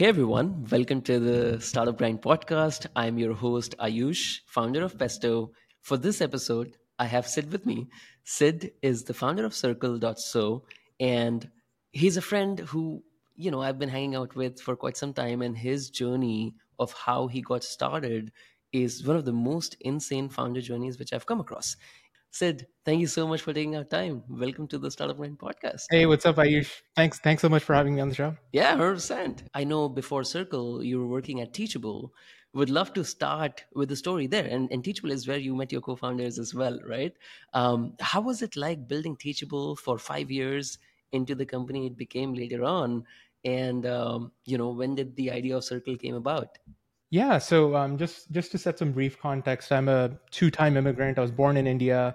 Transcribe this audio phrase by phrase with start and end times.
[0.00, 2.86] Hey everyone, welcome to the Startup Grind podcast.
[2.96, 5.52] I'm your host Ayush, founder of Pesto.
[5.82, 7.86] For this episode, I have Sid with me.
[8.24, 10.64] Sid is the founder of Circle.so,
[10.98, 11.50] and
[11.92, 13.04] he's a friend who,
[13.36, 16.94] you know, I've been hanging out with for quite some time, and his journey of
[16.94, 18.32] how he got started
[18.72, 21.76] is one of the most insane founder journeys which I've come across.
[22.32, 24.22] Sid, thank you so much for taking our time.
[24.28, 25.86] Welcome to the Startup Grind podcast.
[25.90, 26.70] Hey, what's up, Ayush?
[26.94, 28.36] Thanks, thanks so much for having me on the show.
[28.52, 29.48] Yeah, 100%.
[29.52, 32.12] I know before Circle, you were working at Teachable.
[32.54, 34.44] Would love to start with the story there.
[34.44, 37.12] And, and Teachable is where you met your co founders as well, right?
[37.52, 40.78] Um, how was it like building Teachable for five years
[41.10, 43.06] into the company it became later on?
[43.44, 46.58] And, um, you know, when did the idea of Circle came about?
[47.10, 51.18] Yeah, so um, just just to set some brief context, I'm a two-time immigrant.
[51.18, 52.14] I was born in India.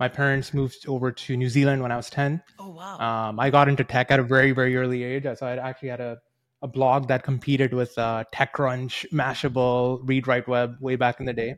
[0.00, 2.42] My parents moved over to New Zealand when I was 10.
[2.58, 2.98] Oh, wow.
[2.98, 5.26] Um, I got into tech at a very, very early age.
[5.36, 6.18] So I actually had a,
[6.60, 11.32] a blog that competed with uh, TechCrunch, Mashable, Read Write Web way back in the
[11.32, 11.54] day.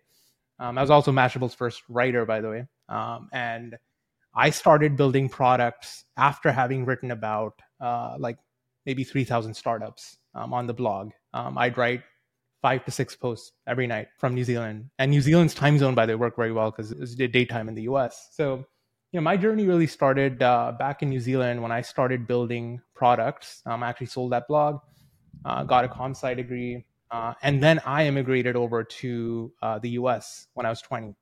[0.58, 2.66] Um, I was also Mashable's first writer, by the way.
[2.90, 3.76] Um, and
[4.34, 8.36] I started building products after having written about uh, like
[8.84, 11.12] maybe 3,000 startups um, on the blog.
[11.32, 12.02] Um, I'd write
[12.64, 14.88] five to six posts every night from New Zealand.
[14.98, 17.74] And New Zealand's time zone, by the way, worked very well because it's daytime in
[17.74, 18.30] the US.
[18.32, 18.64] So,
[19.12, 22.80] you know, my journey really started uh, back in New Zealand when I started building
[22.94, 23.60] products.
[23.66, 24.80] Um, I actually sold that blog,
[25.44, 29.90] uh, got a comp sci degree, uh, and then I immigrated over to uh, the
[30.00, 31.14] US when I was 20.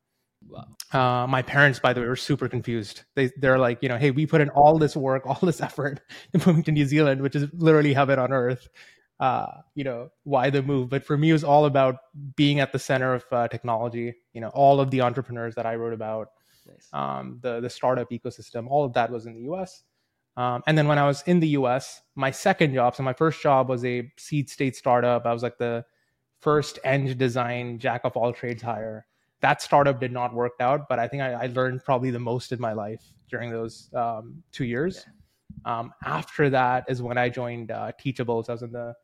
[0.46, 0.68] Wow.
[0.92, 3.02] Uh, my parents, by the way, were super confused.
[3.16, 6.02] They they're like, you know, hey, we put in all this work, all this effort
[6.32, 8.68] in moving to New Zealand, which is literally heaven on earth
[9.22, 10.90] uh, you know, why the move.
[10.90, 11.96] But for me, it was all about
[12.34, 14.12] being at the center of uh, technology.
[14.32, 16.30] You know, all of the entrepreneurs that I wrote about,
[16.66, 16.88] nice.
[16.92, 19.84] um, the the startup ecosystem, all of that was in the U.S.
[20.36, 23.40] Um, and then when I was in the U.S., my second job, so my first
[23.40, 25.24] job was a seed stage startup.
[25.24, 25.84] I was like the
[26.40, 29.06] first eng design jack of all trades hire.
[29.40, 32.50] That startup did not work out, but I think I, I learned probably the most
[32.50, 35.06] in my life during those um, two years.
[35.06, 35.78] Yeah.
[35.78, 38.42] Um, after that is when I joined uh, Teachable.
[38.42, 38.94] So I was in the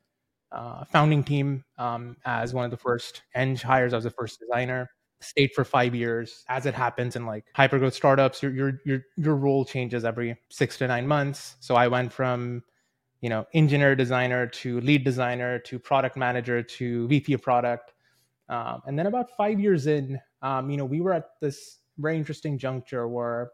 [0.53, 3.93] uh, founding team um, as one of the first eng hires.
[3.93, 4.89] I was the first designer.
[5.21, 6.45] Stayed for five years.
[6.49, 10.79] As it happens in like hypergrowth startups, your your your your role changes every six
[10.79, 11.57] to nine months.
[11.59, 12.63] So I went from
[13.21, 17.93] you know engineer designer to lead designer to product manager to VP of product.
[18.49, 22.17] Um, and then about five years in, um, you know, we were at this very
[22.17, 23.51] interesting juncture where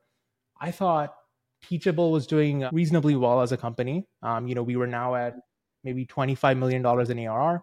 [0.61, 1.15] I thought
[1.63, 4.07] Teachable was doing reasonably well as a company.
[4.23, 5.35] Um, you know, we were now at
[5.85, 7.63] maybe $25 million in ARR.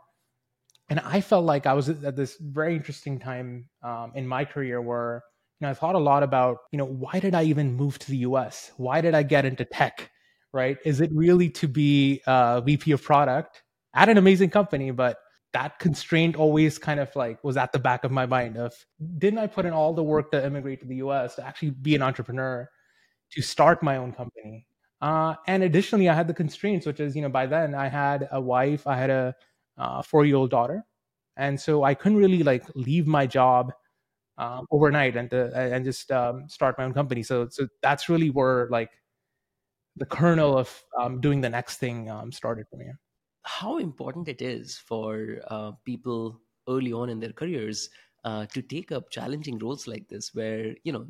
[0.90, 4.82] And I felt like I was at this very interesting time um, in my career
[4.82, 5.24] where,
[5.59, 8.12] you know, I thought a lot about, you know, why did I even move to
[8.12, 8.72] the US?
[8.78, 10.12] Why did I get into tech?
[10.54, 10.78] Right?
[10.84, 15.18] Is it really to be a VP of product at an amazing company, but
[15.53, 18.74] that constraint always kind of like was at the back of my mind of
[19.18, 21.96] didn't I put in all the work to immigrate to the US to actually be
[21.96, 22.70] an entrepreneur?
[23.32, 24.68] to start my own company.
[25.02, 28.28] Uh, and additionally, I had the constraints, which is, you know, by then I had
[28.32, 29.36] a wife, I had a
[29.78, 30.84] uh, four year old daughter.
[31.38, 33.74] And so I couldn't really like leave my job
[34.38, 37.24] um, overnight and to, and just um, start my own company.
[37.24, 38.92] So so that's really where like
[39.96, 42.88] the kernel of um, doing the next thing um, started for me.
[43.44, 46.40] How important it is for uh, people
[46.70, 47.90] early on in their careers
[48.24, 51.08] uh, to take up challenging roles like this, where you know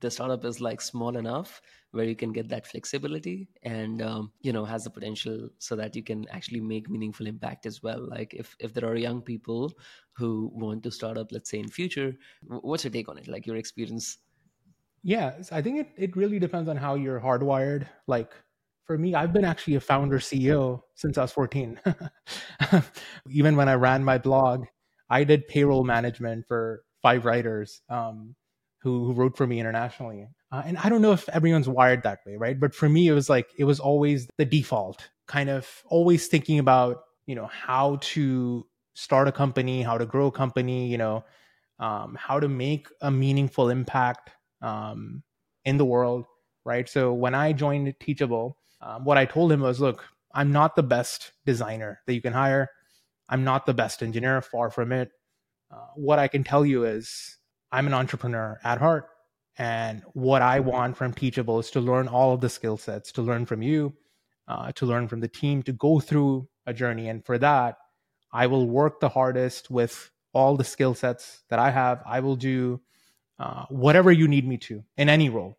[0.00, 1.60] the startup is like small enough
[1.92, 5.96] where you can get that flexibility and um, you know has the potential so that
[5.96, 8.06] you can actually make meaningful impact as well.
[8.08, 9.72] Like if if there are young people
[10.12, 12.14] who want to start up let's say in future
[12.46, 13.28] what's your take on it?
[13.28, 14.18] Like your experience?
[15.02, 17.86] Yeah i think it, it really depends on how you're hardwired.
[18.06, 18.32] Like
[18.84, 21.80] for me i've been actually a founder ceo since i was 14
[23.30, 24.64] even when i ran my blog
[25.08, 27.82] i did payroll management for five writers.
[27.88, 28.34] Um,
[28.82, 30.26] who, who wrote for me internationally.
[30.52, 32.58] Uh, and I don't know if everyone's wired that way, right?
[32.58, 36.58] But for me, it was like, it was always the default, kind of always thinking
[36.58, 41.24] about, you know, how to start a company, how to grow a company, you know,
[41.78, 44.30] um, how to make a meaningful impact
[44.62, 45.22] um,
[45.64, 46.24] in the world,
[46.64, 46.88] right?
[46.88, 50.04] So when I joined Teachable, um, what I told him was, look,
[50.34, 52.70] I'm not the best designer that you can hire.
[53.28, 55.10] I'm not the best engineer, far from it.
[55.70, 57.36] Uh, what I can tell you is
[57.72, 59.08] I'm an entrepreneur at heart.
[59.58, 63.22] And what I want from Teachable is to learn all of the skill sets, to
[63.22, 63.94] learn from you,
[64.48, 67.08] uh, to learn from the team, to go through a journey.
[67.08, 67.76] And for that,
[68.32, 72.02] I will work the hardest with all the skill sets that I have.
[72.06, 72.80] I will do
[73.38, 75.58] uh, whatever you need me to in any role.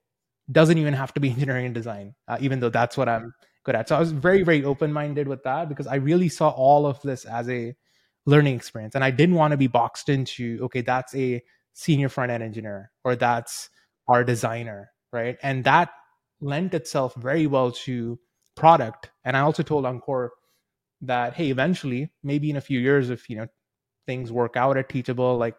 [0.52, 3.76] Doesn't even have to be engineering and design, uh, even though that's what I'm good
[3.76, 3.90] at.
[3.90, 7.02] So I was very, very open minded with that because I really saw all of
[7.02, 7.76] this as a
[8.26, 8.96] learning experience.
[8.96, 11.44] And I didn't want to be boxed into, okay, that's a
[11.74, 13.70] senior front end engineer or that's
[14.08, 15.38] our designer, right?
[15.42, 15.92] And that
[16.42, 18.20] lent itself very well to
[18.56, 19.12] product.
[19.24, 20.30] And I also told Ankur
[21.02, 23.48] that, hey, eventually, maybe in a few years, if you know
[24.08, 25.56] things work out at Teachable, like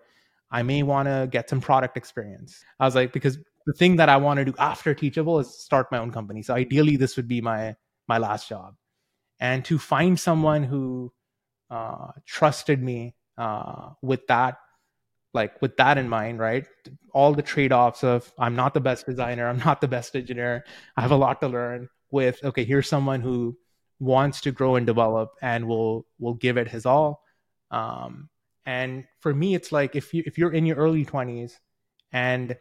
[0.50, 2.62] I may want to get some product experience.
[2.78, 5.90] I was like, because the thing that I want to do after Teachable is start
[5.90, 6.42] my own company.
[6.42, 7.76] So ideally, this would be my
[8.08, 8.74] my last job.
[9.40, 11.12] And to find someone who
[11.70, 14.58] uh, trusted me uh, with that,
[15.34, 16.66] like with that in mind, right?
[17.12, 20.64] All the trade offs of I'm not the best designer, I'm not the best engineer,
[20.96, 21.88] I have a lot to learn.
[22.10, 23.56] With okay, here's someone who
[23.98, 27.22] wants to grow and develop and will will give it his all.
[27.70, 28.28] Um,
[28.66, 31.54] and for me, it's like if you if you're in your early 20s
[32.12, 32.56] and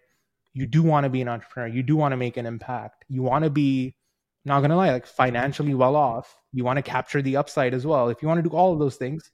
[0.53, 3.21] you do want to be an entrepreneur, you do want to make an impact, you
[3.21, 3.95] want to be
[4.45, 6.35] not gonna lie, like financially well off.
[6.53, 8.09] You want to capture the upside as well.
[8.09, 9.31] If you want to do all of those things,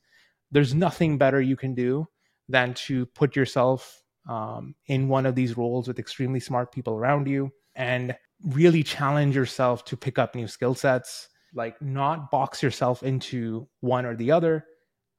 [0.51, 2.07] there's nothing better you can do
[2.50, 7.28] than to put yourself um, in one of these roles with extremely smart people around
[7.28, 11.30] you and really challenge yourself to pick up new skill sets.
[11.54, 14.66] Like not box yourself into one or the other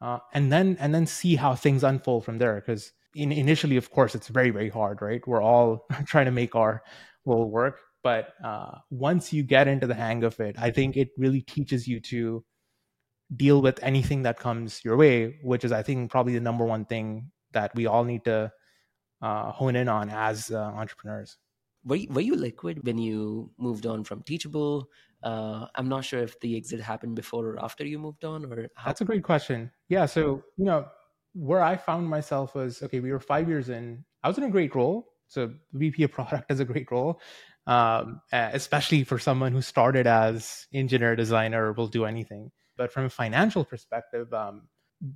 [0.01, 2.57] uh, and then and then see how things unfold from there.
[2.57, 5.27] Because in, initially of course it's very very hard right?
[5.27, 6.83] We're all trying to make our
[7.25, 7.81] role work.
[8.05, 11.89] But uh, once you get into the hang of it i think it really teaches
[11.89, 12.45] you to
[13.37, 16.85] deal with anything that comes your way which is i think probably the number one
[16.85, 18.51] thing that we all need to
[19.23, 21.39] uh, hone in on as uh, entrepreneurs.
[21.85, 24.89] Were you, were you liquid when you moved on from teachable?
[25.23, 28.69] Uh, i'm not sure if the exit happened before or after you moved on or
[28.77, 29.71] how- that's a great question.
[29.89, 30.87] Yeah so you know
[31.35, 34.05] where i found myself was okay we were five years in.
[34.23, 35.09] I was in a great role.
[35.27, 37.21] So vp of product is a great role.
[37.67, 43.11] Um, especially for someone who started as engineer designer will do anything but from a
[43.11, 44.63] financial perspective um,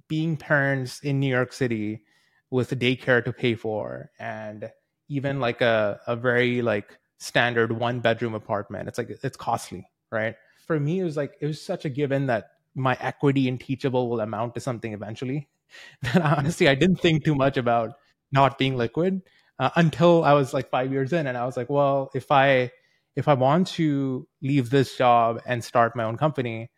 [0.09, 2.03] being parents in new york city
[2.51, 4.71] with a daycare to pay for and
[5.09, 10.37] even like a, a very like standard one bedroom apartment it's like it's costly right?
[10.67, 14.09] For me it was like it was such a given that my equity in teachable
[14.09, 15.49] will amount to something eventually
[16.03, 17.95] that honestly i didn't think too much about
[18.31, 19.21] not being liquid
[19.59, 22.71] uh, until i was like five years in and i was like well if i
[23.15, 26.71] if i want to leave this job and start my own company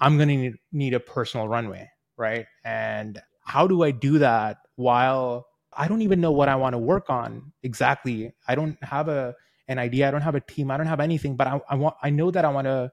[0.00, 4.58] i'm going to need, need a personal runway right and how do i do that
[4.76, 8.32] while I don't even know what I want to work on exactly.
[8.46, 9.34] I don't have a
[9.68, 10.08] an idea.
[10.08, 10.70] I don't have a team.
[10.70, 11.36] I don't have anything.
[11.36, 11.96] But I, I want.
[12.02, 12.92] I know that I want to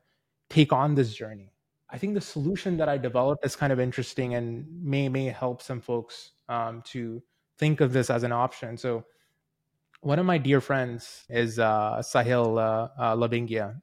[0.50, 1.54] take on this journey.
[1.90, 5.62] I think the solution that I developed is kind of interesting and may may help
[5.62, 7.24] some folks um, to
[7.58, 8.78] think of this as an option.
[8.78, 9.06] So,
[10.02, 13.82] one of my dear friends is uh, Sahil uh, uh, Lavingia,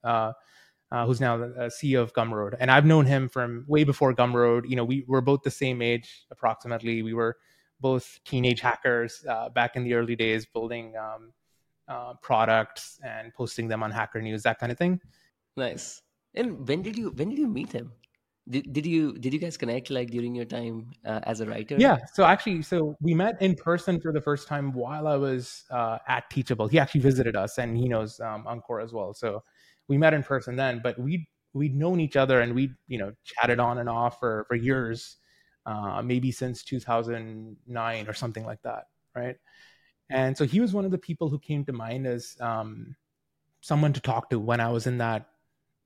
[0.92, 4.14] uh, uh, who's now the CEO of Gumroad, and I've known him from way before
[4.14, 4.68] Gumroad.
[4.68, 7.02] You know, we were both the same age, approximately.
[7.02, 7.36] We were
[7.80, 11.32] both teenage hackers uh, back in the early days, building um,
[11.88, 15.00] uh, products and posting them on Hacker News, that kind of thing.
[15.56, 16.02] Nice.
[16.34, 17.92] And when did you when did you meet him?
[18.48, 21.76] Did, did you did you guys connect like during your time uh, as a writer?
[21.78, 21.98] Yeah.
[22.12, 25.98] So actually, so we met in person for the first time while I was uh,
[26.06, 26.68] at Teachable.
[26.68, 29.14] He actually visited us, and he knows um, Ankur as well.
[29.14, 29.42] So
[29.88, 33.12] we met in person then, but we we'd known each other and we you know
[33.24, 35.16] chatted on and off for for years
[35.66, 39.36] uh, maybe since 2009 or something like that, right?
[40.10, 42.96] And so he was one of the people who came to mind as um,
[43.60, 45.26] someone to talk to when I was in that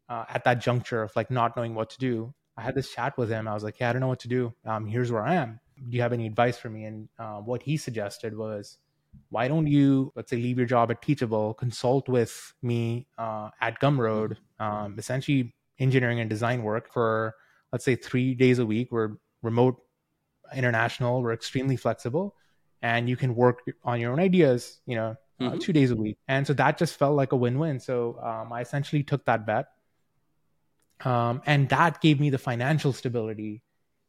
[0.08, 2.34] uh, at that juncture of like not knowing what to do.
[2.56, 3.46] I had this chat with him.
[3.46, 4.52] I was like, "Yeah, I don't know what to do.
[4.64, 5.60] Um, here's where I am.
[5.88, 8.78] Do you have any advice for me?" And uh, what he suggested was,
[9.30, 13.80] "Why don't you, let's say, leave your job at Teachable, consult with me uh, at
[13.80, 17.34] Gumroad, um, essentially engineering and design work for,
[17.72, 18.90] let's say, three days a week.
[18.90, 19.76] We're remote
[20.54, 22.34] international we're extremely flexible
[22.82, 25.54] and you can work on your own ideas you know uh, mm-hmm.
[25.54, 28.52] uh, two days a week and so that just felt like a win-win so um,
[28.52, 29.66] i essentially took that bet
[31.04, 33.62] um, and that gave me the financial stability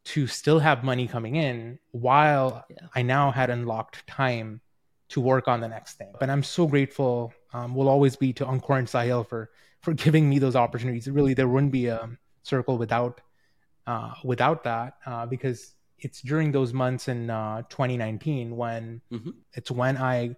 [0.06, 2.88] to still have money coming in while yeah.
[2.96, 4.62] i now had unlocked time
[5.10, 8.46] to work on the next thing but i'm so grateful um, will always be to
[8.46, 9.50] ankur and sahil for
[9.82, 12.10] for giving me those opportunities really there wouldn't be a
[12.44, 13.22] circle without
[13.89, 19.32] uh, without that uh, because it's during those months in uh, 2019 when mm-hmm.
[19.54, 20.36] it's when I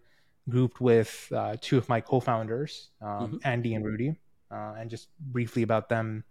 [0.50, 3.38] grouped with uh, two of my co-founders, um, mm-hmm.
[3.44, 4.16] Andy and Rudy,
[4.50, 6.24] uh, and just briefly about them.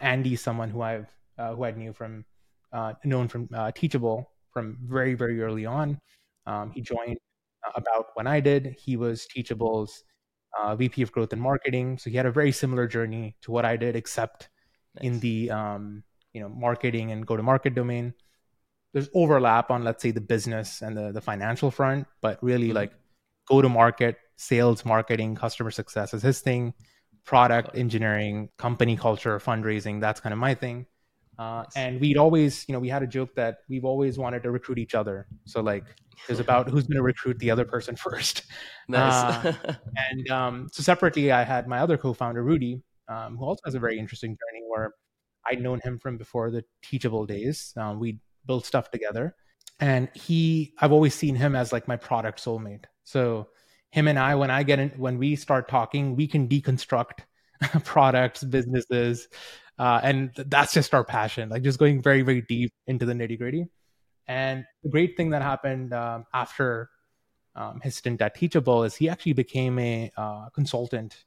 [0.00, 1.06] Andy someone who I've
[1.38, 2.26] who I knew from
[3.04, 5.98] known from Teachable from very very early on.
[6.46, 7.18] Um, he joined
[7.74, 8.76] about when I did.
[8.78, 10.04] He was Teachable's
[10.58, 11.98] uh, VP of Growth and Marketing.
[11.98, 14.48] So he had a very similar journey to what I did, except
[14.94, 15.04] nice.
[15.04, 18.14] in the um, you know marketing and go to market domain.
[18.92, 22.76] There's overlap on let's say the business and the the financial front, but really mm-hmm.
[22.76, 22.92] like
[23.48, 26.74] go to market, sales, marketing, customer success is his thing.
[27.24, 30.86] Product engineering, company culture, fundraising, that's kind of my thing.
[31.38, 34.50] Uh, and we'd always, you know, we had a joke that we've always wanted to
[34.50, 35.26] recruit each other.
[35.44, 35.84] So like,
[36.28, 38.42] it's about who's going to recruit the other person first.
[38.88, 39.46] Nice.
[39.46, 39.76] Uh,
[40.10, 43.78] and um, so separately, I had my other co-founder Rudy, um, who also has a
[43.78, 44.94] very interesting journey where
[45.46, 47.72] I'd known him from before the Teachable days.
[47.76, 49.36] Um, we built stuff together,
[49.78, 52.84] and he, I've always seen him as like my product soulmate.
[53.04, 53.48] So
[53.90, 57.20] him and I, when I get in, when we start talking, we can deconstruct
[57.84, 59.28] products, businesses,
[59.78, 63.38] uh, and that's just our passion, like just going very, very deep into the nitty
[63.38, 63.66] gritty.
[64.26, 66.90] And the great thing that happened um, after
[67.54, 71.24] um, his stint at Teachable is he actually became a uh, consultant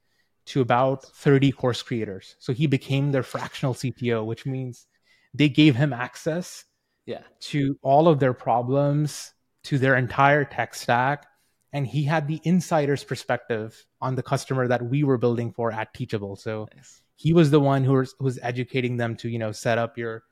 [0.48, 2.36] to about 30 course creators.
[2.39, 4.88] So he became their fractional CTO, which means
[5.34, 6.65] they gave him access
[7.05, 7.22] yeah.
[7.39, 11.25] to all of their problems, to their entire tech stack.
[11.74, 15.93] And he had the insider's perspective on the customer that we were building for at
[15.93, 16.36] Teachable.
[16.36, 19.51] So nice he was the one who was, who was educating them to you know
[19.51, 20.23] set up your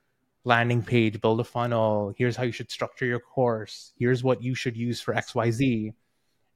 [0.43, 4.55] landing page build a funnel here's how you should structure your course here's what you
[4.55, 5.93] should use for xyz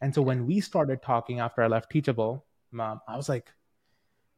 [0.01, 3.51] and so when we started talking after i left teachable mom i was like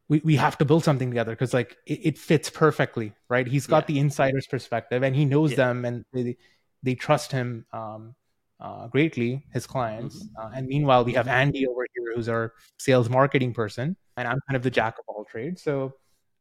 [0.08, 3.68] we, we have to build something together because like it, it, fits perfectly right he's
[3.68, 3.94] got yeah.
[3.94, 5.58] the insider's perspective and he knows yeah.
[5.58, 6.38] them and they,
[6.84, 8.16] they trust him um,
[8.60, 10.46] uh, greatly his clients mm-hmm.
[10.46, 14.40] uh, and meanwhile we have andy over here who's our sales marketing person and i'm
[14.48, 15.62] kind of the jack of all trades.
[15.62, 15.94] So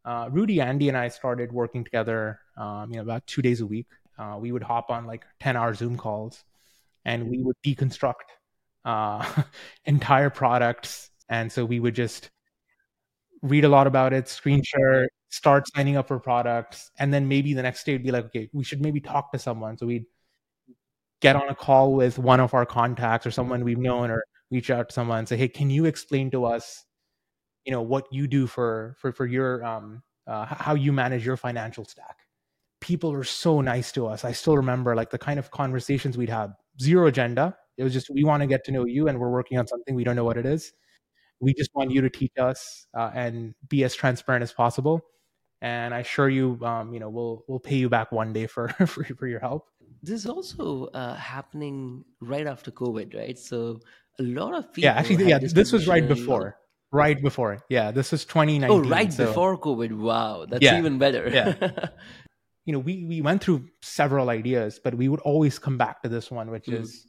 [0.04, 3.66] uh, rudy andy and i started working together um, you know about two days a
[3.66, 3.86] week.
[4.18, 6.44] Uh, we would hop on like 10 hour zoom calls
[7.04, 8.14] and we would deconstruct
[8.84, 9.42] uh,
[9.84, 11.10] entire products.
[11.28, 12.30] And so we would just
[13.42, 17.52] read a lot about it screen share start signing up for products and then maybe
[17.52, 19.76] the next day would be like okay we should maybe talk to someone.
[19.76, 20.06] So we'd
[21.20, 24.70] get on a call with one of our contacts or someone we've known or reach
[24.70, 26.84] out to someone and say hey can you explain to us
[27.64, 31.36] you know what you do for for for your um uh, how you manage your
[31.36, 32.20] financial stack.
[32.80, 34.24] People are so nice to us.
[34.24, 36.54] I still remember like the kind of conversations we'd have.
[36.80, 37.56] Zero agenda.
[37.76, 39.94] It was just we want to get to know you and we're working on something.
[39.94, 40.72] We don't know what it is.
[41.40, 45.02] We just want you to teach us uh, and be as transparent as possible.
[45.60, 48.68] And i assure you um, you know we'll we'll pay you back one day for
[48.86, 49.68] for, for your help.
[50.02, 53.38] This is also uh, happening right after COVID, right?
[53.38, 53.80] So
[54.18, 54.90] a lot of people.
[54.90, 56.58] Yeah, actually, yeah, this was right before.
[56.94, 58.70] Right before, yeah, this is 2019.
[58.70, 59.26] Oh, right so.
[59.26, 59.92] before COVID.
[59.98, 61.28] Wow, that's yeah, even better.
[61.28, 61.88] yeah.
[62.66, 66.08] You know, we we went through several ideas, but we would always come back to
[66.08, 66.80] this one, which mm.
[66.80, 67.06] is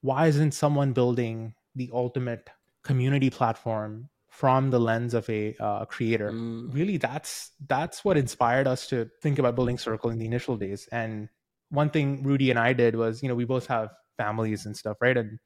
[0.00, 2.48] why isn't someone building the ultimate
[2.82, 6.32] community platform from the lens of a uh, creator?
[6.32, 6.72] Mm.
[6.72, 10.88] Really, that's that's what inspired us to think about building Circle in the initial days,
[10.90, 11.28] and
[11.70, 14.96] one thing Rudy and I did was, you know, we both have families and stuff,
[15.00, 15.16] right?
[15.16, 15.38] And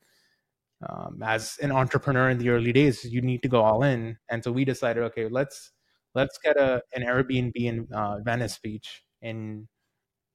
[0.89, 4.17] um, as an entrepreneur in the early days, you need to go all in.
[4.31, 5.73] And so we decided, okay, let's
[6.15, 9.69] let's get a an Airbnb in uh, Venice Beach in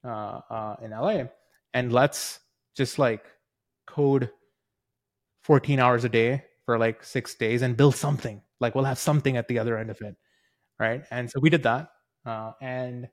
[0.05, 1.23] uh, uh, in LA,
[1.73, 2.39] and let's
[2.75, 3.25] just like
[3.87, 4.29] code
[5.43, 8.41] 14 hours a day for like six days and build something.
[8.59, 10.15] Like we'll have something at the other end of it,
[10.79, 11.03] right?
[11.11, 11.89] And so we did that,
[12.25, 13.07] uh, and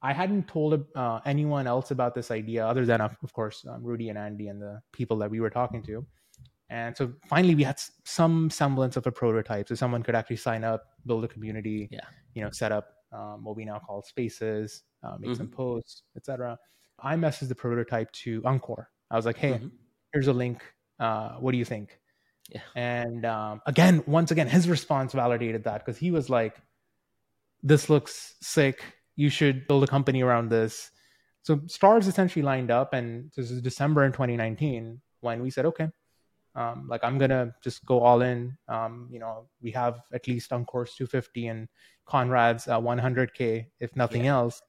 [0.00, 4.10] I hadn't told uh, anyone else about this idea other than, of, course, um, Rudy
[4.10, 6.06] and Andy and the people that we were talking to.
[6.70, 10.64] And so finally, we had some semblance of a prototype, so someone could actually sign
[10.64, 12.00] up, build a community, yeah.
[12.34, 15.38] you know, set up um, what we now call spaces, uh, make mm-hmm.
[15.38, 16.58] some posts, etc.
[17.02, 18.86] I messaged the prototype to Ankur.
[19.10, 19.68] I was like, "Hey, mm-hmm.
[20.12, 20.62] here's a link.
[21.00, 21.98] Uh, what do you think?"
[22.50, 22.60] Yeah.
[22.76, 26.60] And um, again, once again, his response validated that because he was like,
[27.62, 28.82] "This looks sick
[29.18, 30.92] you should build a company around this.
[31.42, 35.88] So stars essentially lined up, and this is December in 2019 when we said, okay,
[36.58, 38.58] um, like I'm gonna just go all in.
[38.68, 41.68] Um, you know, we have at least Ankur's 250 and
[42.04, 44.32] Conrad's uh, 100k, if nothing yeah.
[44.32, 44.60] else.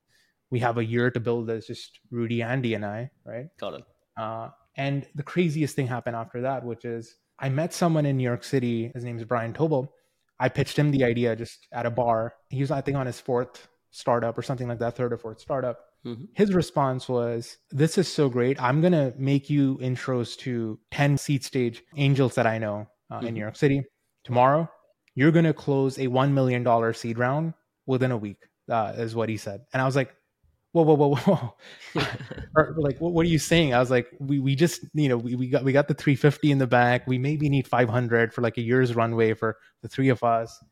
[0.52, 1.66] We have a year to build this.
[1.66, 3.48] Just Rudy, Andy, and I, right?
[3.60, 3.84] Got it.
[4.18, 8.24] Uh, and the craziest thing happened after that, which is I met someone in New
[8.24, 8.92] York City.
[8.94, 9.90] His name is Brian Tobel.
[10.40, 12.36] I pitched him the idea just at a bar.
[12.50, 15.40] He was, I think, on his fourth startup or something like that, third or fourth
[15.40, 15.80] startup.
[16.06, 16.26] Mm-hmm.
[16.34, 18.62] His response was, This is so great.
[18.62, 23.18] I'm going to make you intros to 10 seed stage angels that I know uh,
[23.18, 23.28] mm-hmm.
[23.28, 23.84] in New York City.
[24.24, 24.70] Tomorrow,
[25.16, 27.54] you're going to close a $1 million seed round
[27.86, 28.38] within a week,
[28.70, 29.62] uh, is what he said.
[29.74, 30.16] And I was like,
[30.72, 31.56] whoa, whoa, whoa, whoa.
[32.78, 33.74] like, what, what, are you saying?
[33.74, 36.52] I was like, we, we just, you know, we, we got, we got the 350
[36.52, 37.08] in the back.
[37.08, 40.64] We maybe need 500 for like a year's runway for the three of us.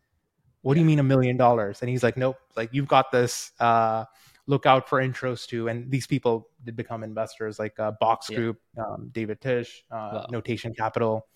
[0.61, 1.81] What do you mean a million dollars?
[1.81, 4.05] And he's like, nope, like you've got this, uh,
[4.47, 8.37] look out for intros to, and these people did become investors like uh, Box yeah.
[8.37, 10.27] Group, um, David Tisch, uh, wow.
[10.31, 11.27] Notation Capital,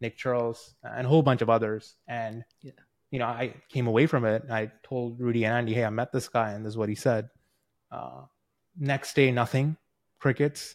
[0.00, 1.94] Nick Chirls, and a whole bunch of others.
[2.08, 2.72] And, yeah.
[3.10, 4.44] you know, I came away from it.
[4.50, 6.96] I told Rudy and Andy, hey, I met this guy, and this is what he
[6.96, 7.28] said.
[7.90, 8.22] Uh,
[8.78, 9.76] next day, nothing,
[10.18, 10.74] crickets.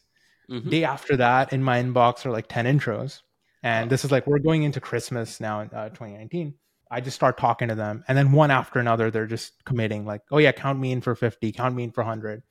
[0.49, 0.69] Mm-hmm.
[0.69, 3.21] Day after that, in my inbox are like 10 intros.
[3.63, 6.55] And this is like, we're going into Christmas now in uh, 2019.
[6.91, 8.03] I just start talking to them.
[8.07, 11.15] And then one after another, they're just committing, like, oh, yeah, count me in for
[11.15, 12.43] 50, count me in for 100.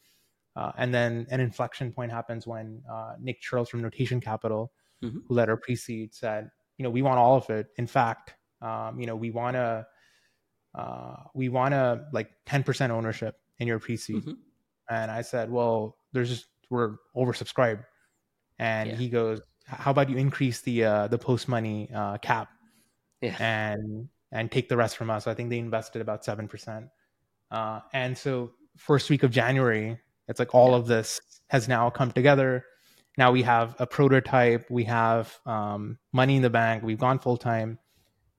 [0.56, 4.72] Uh, and then an inflection point happens when uh, Nick Chirls from Notation Capital,
[5.04, 5.18] mm-hmm.
[5.28, 7.68] who led our pre seed, said, you know, we want all of it.
[7.76, 9.86] In fact, um, you know, we want to,
[10.74, 14.16] uh, we want to like 10% ownership in your pre seed.
[14.16, 14.32] Mm-hmm.
[14.88, 17.84] And I said, well, there's just we're oversubscribed.
[18.58, 18.96] And yeah.
[18.96, 22.48] he goes, how about you increase the uh, the post money uh, cap,
[23.20, 23.36] yeah.
[23.38, 25.26] and and take the rest from us?
[25.26, 26.86] I think they invested about seven percent.
[27.50, 32.12] Uh, and so first week of January, it's like all of this has now come
[32.12, 32.64] together.
[33.18, 37.36] Now we have a prototype, we have um, money in the bank, we've gone full
[37.36, 37.78] time,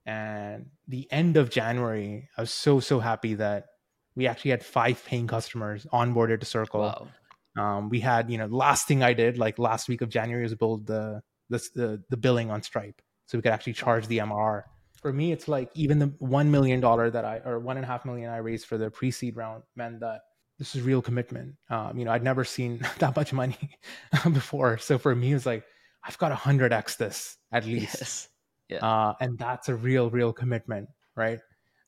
[0.06, 3.66] and the end of January, I was so so happy that
[4.14, 6.80] we actually had five paying customers onboarded to Circle.
[6.80, 7.08] Wow.
[7.56, 10.54] Um, we had, you know, last thing I did like last week of January was
[10.54, 14.64] build the, the the the billing on Stripe, so we could actually charge the MRR.
[15.02, 17.88] For me, it's like even the one million dollar that I or one and a
[17.88, 20.20] half million I raised for the pre-seed round meant that
[20.58, 21.56] this is real commitment.
[21.70, 23.58] Um, you know, I'd never seen that much money
[24.32, 25.64] before, so for me, it's like
[26.04, 28.28] I've got a hundred x this at least, yes.
[28.68, 31.40] yeah, uh, and that's a real, real commitment, right?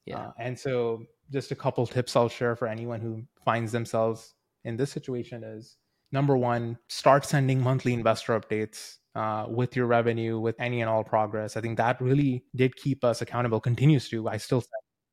[0.07, 4.35] Yeah, uh, and so just a couple tips I'll share for anyone who finds themselves
[4.65, 5.77] in this situation is
[6.13, 11.05] number one, start sending monthly investor updates uh, with your revenue, with any and all
[11.05, 11.57] progress.
[11.57, 14.29] I think that really did keep us accountable, continues to.
[14.29, 14.65] I still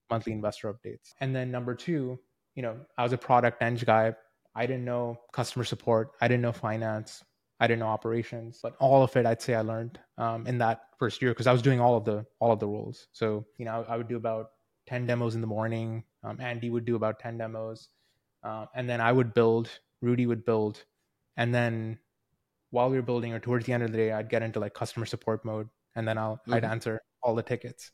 [0.10, 1.14] monthly investor updates.
[1.20, 2.20] And then number two,
[2.56, 4.14] you know, I was a product eng guy.
[4.56, 6.12] I didn't know customer support.
[6.20, 7.24] I didn't know finance.
[7.60, 10.82] I didn't know operations, but all of it, I'd say I learned um, in that
[10.98, 13.08] first year because I was doing all of the all of the roles.
[13.12, 14.48] So you know, I would do about
[14.88, 16.04] 10 demos in the morning.
[16.24, 17.90] Um, Andy would do about 10 demos.
[18.44, 19.70] Uh, and then I would build,
[20.02, 20.84] Rudy would build.
[21.38, 22.00] And then
[22.72, 24.74] while we were building or towards the end of the day, I'd get into like
[24.74, 26.54] customer support mode and then I'll, mm-hmm.
[26.56, 27.92] I'd answer all the tickets.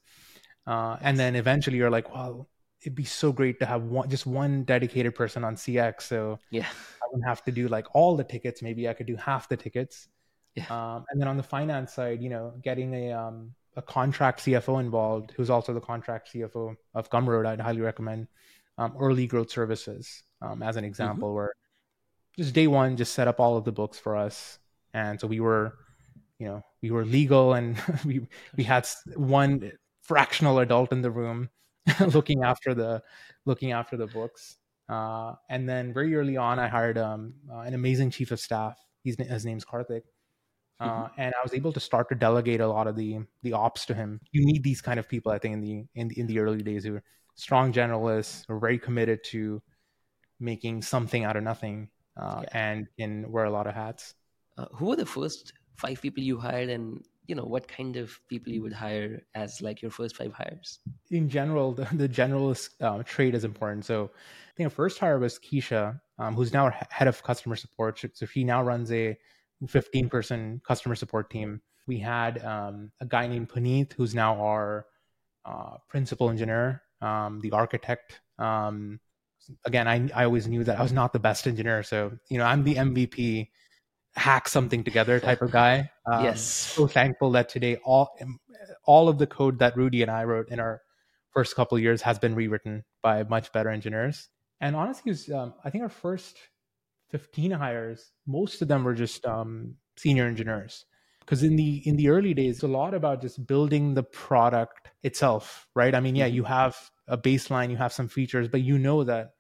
[0.65, 2.47] Uh, and then eventually you're like, well,
[2.81, 6.01] it'd be so great to have one, just one dedicated person on CX.
[6.03, 6.65] So yeah,
[7.01, 8.61] I wouldn't have to do like all the tickets.
[8.61, 10.07] Maybe I could do half the tickets.
[10.55, 10.65] Yeah.
[10.69, 14.79] Um, and then on the finance side, you know, getting a, um, a contract CFO
[14.79, 18.27] involved, who's also the contract CFO of Gumroad, I'd highly recommend
[18.77, 20.89] um, early growth services um, as an mm-hmm.
[20.89, 21.35] example, mm-hmm.
[21.35, 21.53] where
[22.37, 24.59] just day one, just set up all of the books for us,
[24.93, 25.73] and so we were,
[26.39, 29.71] you know, we were legal, and we we had one
[30.02, 31.50] fractional adult in the room
[32.13, 33.02] looking after the
[33.45, 34.58] looking after the books.
[34.89, 38.78] Uh, and then very early on, I hired um, uh, an amazing chief of staff.
[39.04, 40.04] He's, his name's Karthik
[40.82, 41.04] Mm-hmm.
[41.04, 43.86] Uh, and I was able to start to delegate a lot of the the ops
[43.88, 44.21] to him.
[44.32, 46.62] You need these kind of people, I think, in the in the, in the early
[46.62, 47.04] days who are
[47.36, 49.62] strong generalists, who are very committed to
[50.39, 52.50] making something out of nothing, uh, yeah.
[52.54, 54.13] and can wear a lot of hats.
[54.57, 58.19] Uh, who were the first five people you hired, and you know what kind of
[58.27, 60.79] people you would hire as like your first five hires?
[61.11, 63.85] In general, the, the generalist uh, trait is important.
[63.85, 68.03] So, I think our first hire was Keisha, um, who's now head of customer support.
[68.13, 69.17] So she now runs a
[69.67, 71.61] 15 person customer support team.
[71.85, 74.87] We had um, a guy named Puneet, who's now our
[75.45, 78.19] uh, principal engineer, um, the architect.
[78.37, 78.99] Um,
[79.65, 81.83] again, I, I always knew that I was not the best engineer.
[81.83, 83.49] So, you know, I'm the MVP,
[84.17, 85.89] hack something together type of guy.
[86.12, 86.41] Um, yes.
[86.41, 88.17] So thankful that today all,
[88.86, 90.82] all of the code that Rudy and I wrote in our
[91.32, 94.30] first couple years has been rewritten by much better engineers.
[94.60, 96.38] And honestly, was, um, I think our first
[97.12, 100.86] 15 hires, most of them were just um, senior engineers.
[101.19, 104.89] Because in the in the early days, it's a lot about just building the product
[105.03, 105.93] itself, right?
[105.93, 106.53] I mean, yeah, you mm-hmm.
[106.53, 109.32] have a baseline, you have some features, but you know that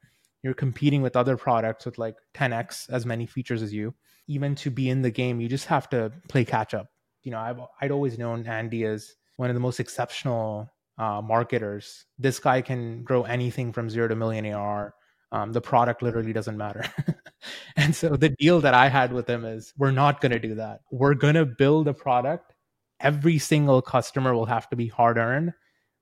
[0.43, 3.93] you're competing with other products with like 10x as many features as you.
[4.27, 6.87] Even to be in the game, you just have to play catch up.
[7.23, 12.05] You know, I've I'd always known Andy as one of the most exceptional uh, marketers.
[12.19, 14.93] This guy can grow anything from zero to million AR
[15.31, 16.85] um, the product literally doesn't matter.
[17.75, 20.55] and so the deal that I had with him is we're not going to do
[20.55, 20.81] that.
[20.91, 22.53] We're going to build a product.
[22.99, 25.53] Every single customer will have to be hard earned.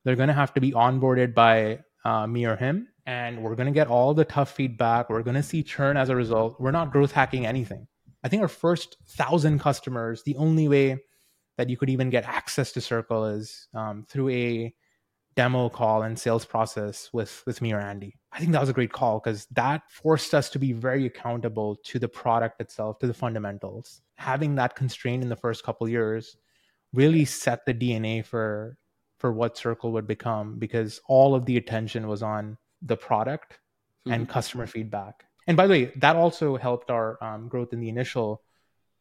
[0.04, 2.88] They're going to have to be onboarded by uh, me or him.
[3.06, 5.10] And we're going to get all the tough feedback.
[5.10, 6.60] We're going to see churn as a result.
[6.60, 7.88] We're not growth hacking anything.
[8.24, 10.98] I think our first thousand customers, the only way
[11.58, 14.74] that you could even get access to Circle is um, through a
[15.36, 18.16] demo call and sales process with with me or Andy.
[18.32, 21.78] I think that was a great call because that forced us to be very accountable
[21.86, 24.02] to the product itself, to the fundamentals.
[24.16, 26.38] Having that constraint in the first couple years
[26.94, 28.78] really set the DNA for
[29.20, 34.14] for what Circle would become because all of the attention was on the product mm-hmm.
[34.14, 35.26] and customer feedback.
[35.48, 38.42] And by the way, that also helped our um, growth in the initial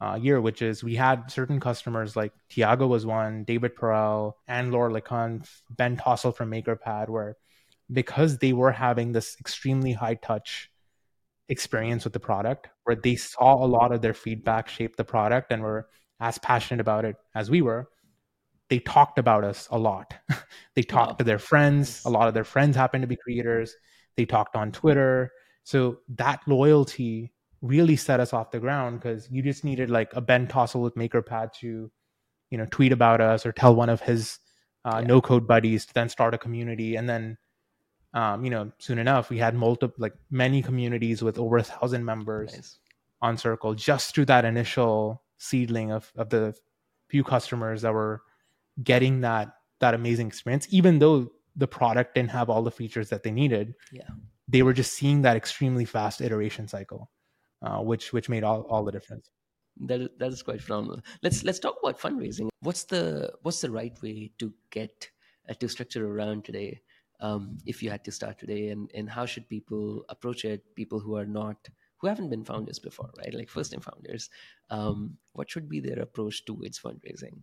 [0.01, 4.73] uh, year, which is we had certain customers like Tiago was one, David Perell, and
[4.73, 7.37] Laura LeConte, Ben Tossell from MakerPad, where
[7.93, 10.71] because they were having this extremely high touch
[11.49, 15.53] experience with the product, where they saw a lot of their feedback shape the product
[15.53, 15.89] and were
[16.21, 17.89] as passionate about it as we were,
[18.71, 20.15] they talked about us a lot.
[20.75, 21.17] they talked wow.
[21.17, 22.03] to their friends.
[22.05, 23.75] A lot of their friends happened to be creators.
[24.17, 25.33] They talked on Twitter.
[25.65, 30.21] So that loyalty really set us off the ground because you just needed like a
[30.21, 31.91] Ben Tossell with MakerPad to,
[32.51, 34.39] you know, tweet about us or tell one of his
[34.85, 35.07] uh, yeah.
[35.07, 36.97] no code buddies to then start a community.
[36.97, 37.39] And then,
[38.13, 42.05] um, you know, soon enough, we had multiple, like many communities with over a thousand
[42.05, 42.79] members nice.
[43.23, 46.55] on Circle just through that initial seedling of, of the
[47.09, 48.23] few customers that were
[48.83, 53.23] getting that that amazing experience, even though the product didn't have all the features that
[53.23, 53.75] they needed.
[53.93, 54.09] Yeah.
[54.49, 57.11] They were just seeing that extremely fast iteration cycle
[57.65, 59.31] uh, which which made all, all the difference.
[59.81, 61.01] That that is quite phenomenal.
[61.23, 62.49] Let's let's talk about fundraising.
[62.61, 65.11] What's the what's the right way to get
[65.49, 66.81] uh, to structure around today?
[67.21, 70.75] Um, if you had to start today, and and how should people approach it?
[70.75, 73.35] People who are not who haven't been founders before, right?
[73.35, 74.31] Like first time founders.
[74.71, 77.43] Um, what should be their approach towards fundraising?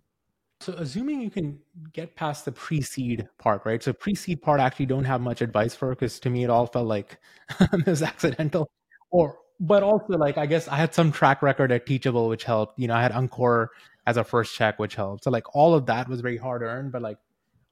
[0.62, 1.60] So assuming you can
[1.91, 3.82] get past the pre-seed part, right?
[3.82, 6.88] So pre-seed part actually don't have much advice for because to me it all felt
[6.88, 7.17] like
[7.60, 8.69] it was accidental.
[9.10, 12.80] Or but also like I guess I had some track record at Teachable, which helped.
[12.80, 13.67] You know, I had Ankur
[14.06, 15.24] as a first check, which helped.
[15.24, 17.17] So like all of that was very hard earned, but like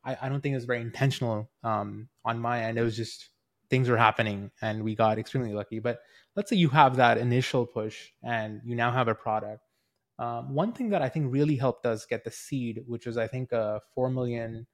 [0.04, 2.78] I, I don't think it was very intentional um, on my end.
[2.78, 3.30] It was just
[3.70, 5.80] things were happening and we got extremely lucky.
[5.80, 6.00] But
[6.36, 9.62] let's say you have that initial push and you now have a product.
[10.20, 13.28] Um, one thing that I think really helped us get the seed, which was I
[13.28, 14.68] think a four million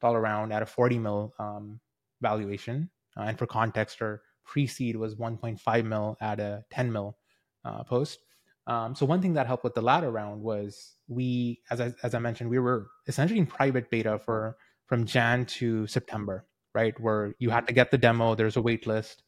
[0.00, 1.80] dollar round at a forty mil um,
[2.20, 2.90] valuation.
[3.16, 7.16] Uh, and for context, or pre-seed was 1.5 mil at a 10 mil
[7.64, 8.20] uh, post.
[8.66, 12.14] Um, so one thing that helped with the latter round was we, as I, as
[12.14, 14.56] I mentioned, we were essentially in private beta for
[14.86, 16.98] from Jan to September, right?
[17.00, 19.22] Where you had to get the demo, there's a wait list,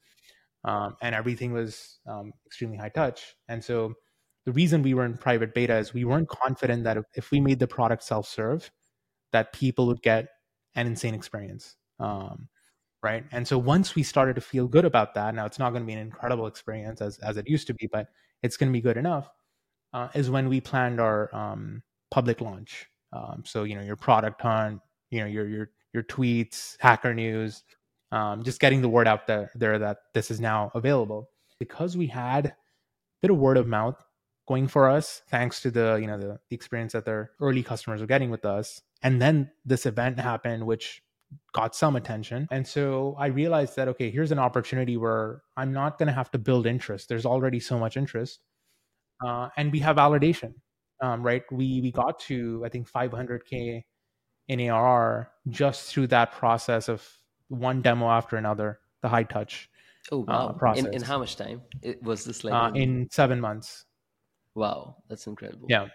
[0.64, 3.34] um, and everything was um, extremely high touch.
[3.48, 3.94] And so
[4.50, 7.60] the reason we were in private beta is we weren't confident that if we made
[7.60, 8.68] the product self-serve,
[9.30, 10.26] that people would get
[10.74, 11.76] an insane experience.
[12.00, 12.48] Um,
[13.02, 15.82] right and so once we started to feel good about that now it's not going
[15.82, 18.08] to be an incredible experience as, as it used to be but
[18.42, 19.30] it's going to be good enough
[19.92, 24.40] uh, is when we planned our um, public launch um, so you know your product
[24.42, 27.64] hunt you know your your your tweets hacker news
[28.12, 32.06] um, just getting the word out there there that this is now available because we
[32.06, 32.54] had a
[33.22, 34.02] bit of word of mouth
[34.50, 38.02] going for us thanks to the you know the, the experience that their early customers
[38.02, 41.02] are getting with us and then this event happened which
[41.52, 42.48] got some attention.
[42.50, 46.30] And so I realized that, okay, here's an opportunity where I'm not going to have
[46.32, 47.08] to build interest.
[47.08, 48.40] There's already so much interest.
[49.24, 50.54] Uh, and we have validation,
[51.02, 51.42] um, right?
[51.50, 53.84] We, we got to, I think, 500K
[54.48, 57.06] in ARR just through that process of
[57.48, 59.68] one demo after another, the high touch.
[60.10, 60.48] Oh, wow.
[60.48, 60.86] Uh, process.
[60.86, 62.54] In, in, how much time it, was this like?
[62.54, 63.84] Uh, in seven months.
[64.60, 65.66] Wow, that's incredible.
[65.68, 65.88] Yeah.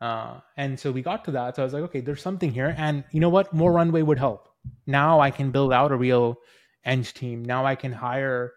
[0.00, 1.56] Uh, and so we got to that.
[1.56, 2.74] So I was like, okay, there's something here.
[2.78, 3.52] And you know what?
[3.52, 4.48] More runway would help
[4.86, 6.36] now I can build out a real
[6.84, 7.44] eng team.
[7.44, 8.52] Now I can hire,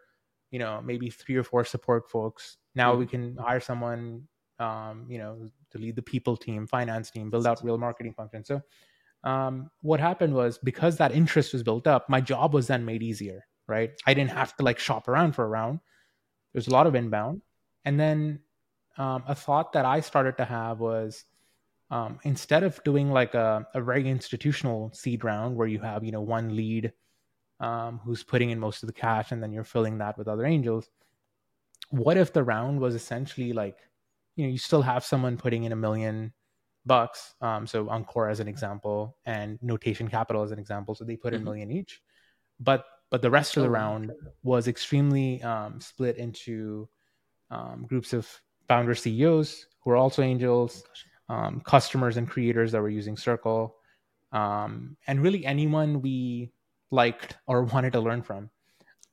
[0.51, 2.57] you know, maybe three or four support folks.
[2.75, 4.27] Now mm we can hire someone,
[4.59, 8.47] um, you know, to lead the people team, finance team, build out real marketing functions.
[8.47, 8.61] So
[9.23, 13.03] um, what happened was because that interest was built up, my job was then made
[13.03, 13.91] easier, right?
[14.05, 15.79] I didn't have to like shop around for a round.
[16.53, 17.41] There's a lot of inbound.
[17.85, 18.39] And then
[18.97, 21.25] um, a thought that I started to have was
[21.89, 26.11] um, instead of doing like a, a very institutional seed round where you have you
[26.11, 26.93] know one lead
[27.59, 30.45] um, who's putting in most of the cash and then you're filling that with other
[30.45, 30.89] angels
[31.89, 33.77] what if the round was essentially like
[34.35, 36.33] you know you still have someone putting in a million
[36.85, 41.15] bucks um, so ankur as an example and notation capital as an example so they
[41.15, 41.45] put in a mm-hmm.
[41.45, 42.01] million each
[42.59, 46.87] but but the rest of the round was extremely um, split into
[47.51, 48.27] um, groups of
[48.71, 50.85] founder ceos who are also angels
[51.27, 53.75] um, customers and creators that were using Circle,
[54.31, 56.51] um, and really anyone we
[56.89, 58.49] liked or wanted to learn from.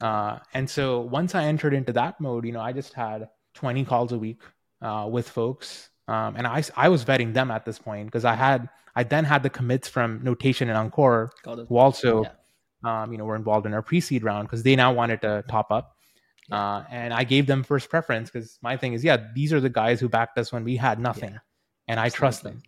[0.01, 3.85] Uh, and so once I entered into that mode, you know, I just had 20
[3.85, 4.43] calls a week
[4.81, 5.91] uh, with folks.
[6.07, 9.25] Um, and I, I was vetting them at this point because I had, I then
[9.25, 11.31] had the commits from Notation and Ankur,
[11.69, 13.03] who also, yeah.
[13.03, 15.73] um, you know, were involved in our pre-seed round because they now wanted to top
[15.73, 15.97] up.
[16.49, 16.77] Yeah.
[16.77, 19.69] Uh, and I gave them first preference because my thing is, yeah, these are the
[19.69, 21.39] guys who backed us when we had nothing, yeah.
[21.89, 22.19] and I Absolutely.
[22.19, 22.63] trust them.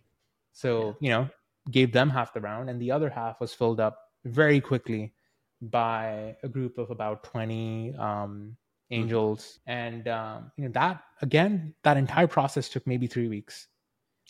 [0.53, 1.29] So you know,
[1.69, 5.13] gave them half the round, and the other half was filled up very quickly
[5.61, 8.55] by a group of about 20 um, mm-hmm.
[8.89, 13.67] angels and um, you know that again that entire process took maybe three weeks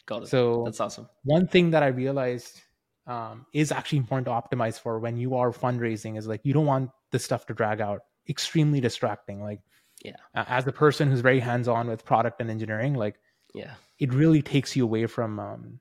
[0.05, 2.61] got it so that's awesome one thing that i realized
[3.07, 6.65] um, is actually important to optimize for when you are fundraising is like you don't
[6.65, 9.59] want this stuff to drag out extremely distracting like
[10.03, 13.19] yeah as a person who's very hands-on with product and engineering like
[13.53, 15.79] yeah it really takes you away from um,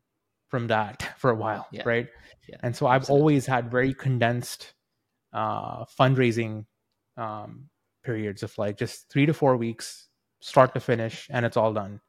[0.49, 1.83] from that for a while yeah.
[1.87, 2.09] right
[2.49, 3.21] yeah, and so i've absolutely.
[3.23, 4.75] always had very condensed
[5.33, 6.67] uh, fundraising
[7.17, 7.69] um,
[8.03, 10.09] periods of like just three to four weeks,
[10.41, 12.01] start to finish, and it's all done.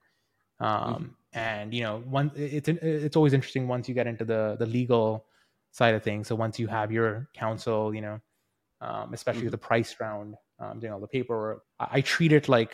[0.60, 1.06] Um, mm-hmm.
[1.34, 5.26] And you know, one it's it's always interesting once you get into the the legal
[5.72, 6.28] side of things.
[6.28, 8.20] So once you have your counsel, you know,
[8.82, 9.52] um, especially mm-hmm.
[9.52, 12.74] the price round, um, doing all the paperwork, I, I, treat it like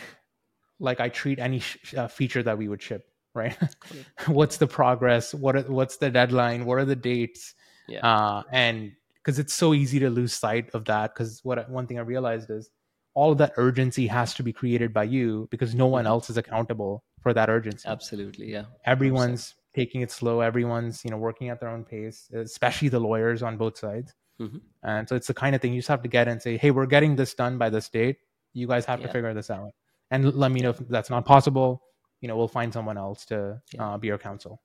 [0.80, 3.08] like I treat any sh- uh, feature that we would ship.
[3.36, 3.56] Right?
[4.26, 5.34] what's the progress?
[5.34, 6.66] What are, what's the deadline?
[6.66, 7.54] What are the dates?
[7.88, 8.00] Yeah.
[8.00, 8.94] Uh, and
[9.28, 11.14] because it's so easy to lose sight of that.
[11.14, 12.70] Because what one thing I realized is
[13.14, 16.12] all of that urgency has to be created by you because no one mm-hmm.
[16.12, 17.88] else is accountable for that urgency.
[17.88, 18.66] Absolutely, yeah.
[18.86, 19.76] Everyone's 100%.
[19.76, 20.40] taking it slow.
[20.40, 24.14] Everyone's you know working at their own pace, especially the lawyers on both sides.
[24.40, 24.58] Mm-hmm.
[24.84, 26.72] And so it's the kind of thing you just have to get and say, hey,
[26.72, 28.18] we're getting this done by this date.
[28.54, 29.08] You guys have yeah.
[29.08, 29.72] to figure this out
[30.12, 31.82] and let me know if that's not possible.
[32.22, 33.94] You know, we'll find someone else to yeah.
[33.94, 34.62] uh, be your counsel.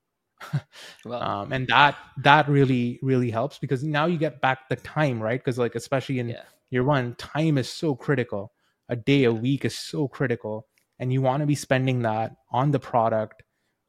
[1.11, 5.39] um, and that that really really helps because now you get back the time right
[5.39, 6.43] because like especially in yeah.
[6.71, 8.53] year one time is so critical
[8.89, 10.67] a day a week is so critical
[10.99, 13.45] and you want to be spending that on the product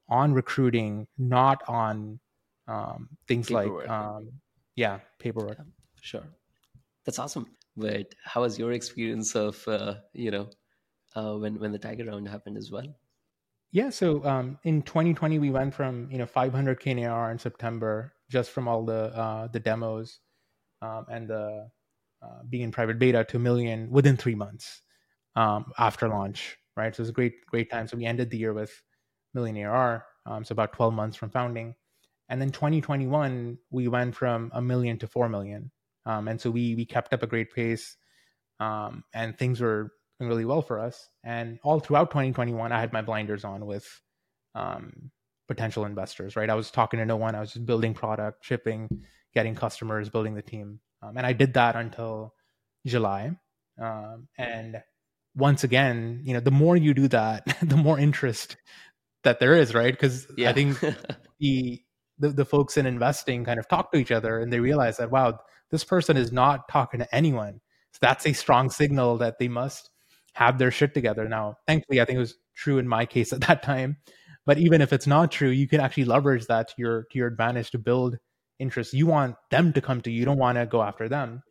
[0.10, 2.20] on recruiting not on
[2.68, 4.30] um, things like um,
[4.76, 5.58] yeah paperwork.
[5.58, 5.66] Yeah,
[6.02, 6.24] sure.
[7.06, 7.48] That's awesome.
[7.76, 10.50] But how was your experience of uh, you know
[11.16, 12.88] uh, when when the tiger round happened as well?
[13.72, 18.14] Yeah, so um, in 2020 we went from you know 500k in ARR in September
[18.30, 20.20] just from all the uh, the demos
[20.82, 21.70] um, and the
[22.22, 24.82] uh, being in private beta to a million within three months
[25.36, 26.96] um, after launch, right?
[26.96, 27.88] So it was a great great time.
[27.88, 28.72] So we ended the year with
[29.34, 31.76] million ARR, um, so about 12 months from founding,
[32.30, 35.72] and then 2021 we went from a million to four million,
[36.06, 37.98] um, and so we we kept up a great pace,
[38.60, 41.10] um, and things were really well for us.
[41.24, 43.88] And all throughout 2021, I had my blinders on with
[44.56, 45.12] um,
[45.48, 46.50] potential investors, right?
[46.50, 47.36] I was talking to no one.
[47.36, 48.90] I was just building product, shipping,
[49.34, 50.80] getting customers, building the team.
[51.02, 52.34] Um, and I did that until
[52.86, 53.32] July.
[53.82, 54.82] Um, and
[55.36, 58.58] once again, you know, the more you do that, the more interest
[59.24, 59.94] that there is, right?
[59.94, 60.50] Because yeah.
[60.50, 60.80] I think
[61.40, 61.82] the,
[62.24, 65.12] the the folks in investing kind of talk to each other and they realize that
[65.12, 67.60] wow, this person is not talking to anyone.
[67.92, 69.90] So that's a strong signal that they must
[70.34, 71.28] have their shit together.
[71.28, 73.98] Now, thankfully, I think it was true in my case at that time.
[74.46, 77.28] But even if it's not true, you can actually leverage that to your to your
[77.28, 78.18] advantage to build
[78.60, 78.94] interest.
[78.94, 80.20] You want them to come to you.
[80.20, 81.44] You don't want to go after them.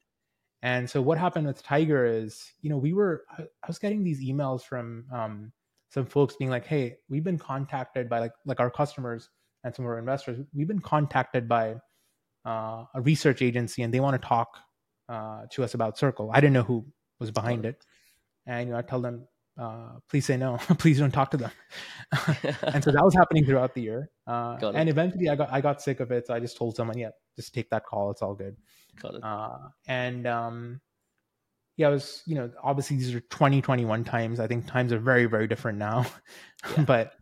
[0.63, 4.25] And so what happened with Tiger is, you know, we were I was getting these
[4.25, 5.53] emails from um,
[5.91, 9.29] some folks being like, "Hey, we've been contacted by like like our customers
[9.65, 10.45] and some of our investors.
[10.55, 11.77] We've been contacted by
[12.45, 14.59] uh, a research agency, and they want to talk
[15.09, 16.31] uh, to us about Circle.
[16.33, 16.87] I didn't know who
[17.21, 17.85] was behind it,
[18.47, 19.27] and you know I tell them,
[19.59, 21.51] uh, please say no, please don't talk to them.
[22.63, 24.11] and so that was happening throughout the year.
[24.27, 26.99] Uh, and eventually, I got I got sick of it, so I just told someone,
[26.99, 28.11] yeah, just take that call.
[28.11, 28.57] It's all good.
[29.01, 29.25] Got it.
[29.25, 30.81] Uh, and um,
[31.77, 34.41] yeah, I was you know obviously these are 2021 times.
[34.41, 36.07] I think times are very very different now,
[36.77, 36.85] yeah.
[36.85, 37.15] but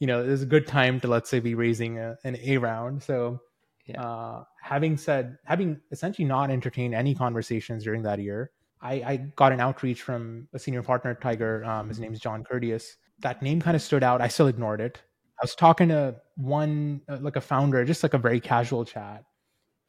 [0.00, 3.02] you know it's a good time to let's say be raising a, an A round.
[3.02, 3.40] So.
[3.86, 4.02] Yeah.
[4.04, 9.52] Uh, having said, having essentially not entertained any conversations during that year, I, I got
[9.52, 11.64] an outreach from a senior partner at Tiger.
[11.64, 12.96] Um, his name is John Curtius.
[13.18, 14.20] That name kind of stood out.
[14.20, 15.02] I still ignored it.
[15.40, 19.24] I was talking to one, uh, like a founder, just like a very casual chat.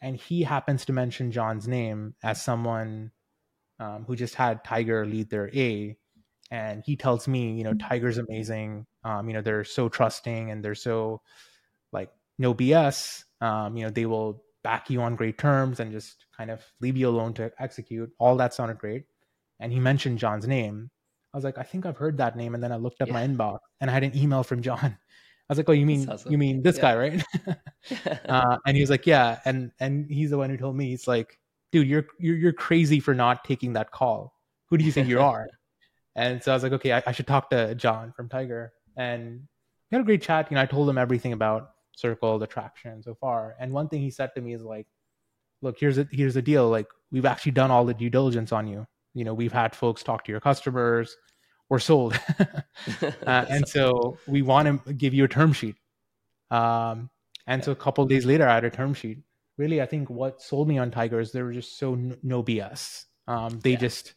[0.01, 3.11] And he happens to mention John's name as someone
[3.79, 5.95] um, who just had Tiger lead their A.
[6.51, 8.85] And he tells me, you know, Tiger's amazing.
[9.03, 11.21] Um, you know, they're so trusting and they're so
[11.93, 13.23] like no BS.
[13.39, 16.97] Um, you know, they will back you on great terms and just kind of leave
[16.97, 18.11] you alone to execute.
[18.19, 19.05] All that sounded great.
[19.59, 20.91] And he mentioned John's name.
[21.33, 22.53] I was like, I think I've heard that name.
[22.53, 23.13] And then I looked up yeah.
[23.13, 24.79] my inbox and I had an email from John.
[25.49, 26.31] I was like, Oh, you mean awesome.
[26.31, 26.81] you mean this yeah.
[26.81, 27.23] guy, right?
[28.29, 29.39] uh, and he was like, Yeah.
[29.45, 31.39] And and he's the one who told me, he's like,
[31.71, 34.33] dude, you're you're you're crazy for not taking that call.
[34.69, 35.47] who do you think you are?
[36.15, 38.73] And so I was like, okay, I, I should talk to John from Tiger.
[38.97, 39.47] And
[39.89, 40.51] we had a great chat.
[40.51, 43.55] You know, I told him everything about Circle, the traction so far.
[43.59, 44.87] And one thing he said to me is like,
[45.61, 46.69] look, here's a here's the deal.
[46.69, 48.87] Like, we've actually done all the due diligence on you.
[49.13, 51.15] You know, we've had folks talk to your customers.
[51.69, 55.75] We're sold, uh, and so we want to give you a term sheet.
[56.49, 57.09] Um,
[57.47, 59.19] and so a couple days later, I had a term sheet.
[59.57, 63.05] Really, I think what sold me on Tigers, they were just so no BS.
[63.27, 63.77] Um, they yeah.
[63.77, 64.13] just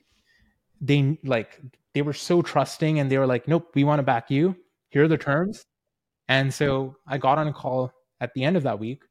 [0.80, 1.60] they like
[1.94, 4.56] they were so trusting, and they were like, "Nope, we want to back you.
[4.90, 5.64] Here are the terms."
[6.28, 9.02] And so I got on a call at the end of that week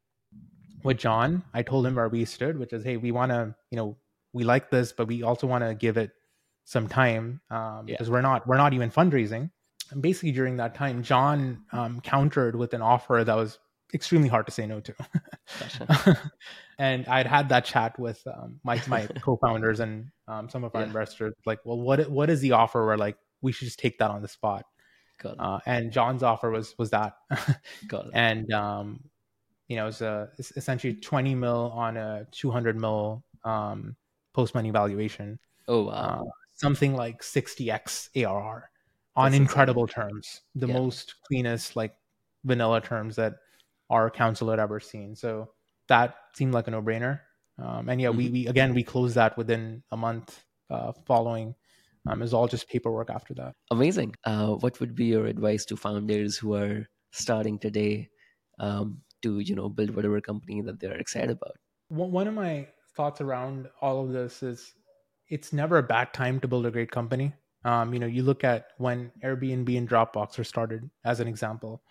[0.84, 1.44] with John.
[1.54, 3.98] I told him where we stood, which is, "Hey, we want to, you know,
[4.34, 6.12] we like this, but we also want to give it
[6.66, 7.94] some time um, yeah.
[7.94, 9.50] because we're not we're not even fundraising."
[9.92, 13.60] And basically, during that time, John um, countered with an offer that was
[13.94, 14.96] extremely hard to say no to.
[16.78, 20.82] and I'd had that chat with um, my my co-founders and um, some of our
[20.82, 20.88] yeah.
[20.88, 21.34] investors.
[21.46, 22.86] Like, well, what what is the offer?
[22.86, 24.66] Where like we should just take that on the spot.
[25.40, 27.14] Uh, and John's offer was was that.
[27.88, 28.12] Got it.
[28.14, 29.00] And um,
[29.68, 33.96] you know, it's was a, essentially 20 mil on a 200 mil um,
[34.34, 35.40] post money valuation.
[35.68, 35.92] Oh wow!
[35.92, 36.24] Uh,
[36.56, 38.70] something like 60x ARR
[39.16, 40.74] on That's incredible terms, the yeah.
[40.74, 41.96] most cleanest like
[42.44, 43.36] vanilla terms that
[43.90, 45.16] our counsel had ever seen.
[45.16, 45.50] So
[45.88, 47.22] that seemed like a no brainer.
[47.62, 48.18] Um, and yeah, mm-hmm.
[48.18, 51.56] we, we again we closed that within a month uh, following.
[52.08, 53.54] Um, it was all just paperwork after that.
[53.72, 54.16] Amazing.
[54.26, 58.10] Uh, what would be your advice to founders who are starting today
[58.60, 61.56] um, to you know build whatever company that they're excited about?
[61.90, 64.74] One of my thoughts around all of this is
[65.30, 67.34] it's never a bad time to build a great company.
[67.66, 71.82] Um, you know, you look at when Airbnb and Dropbox were started as an example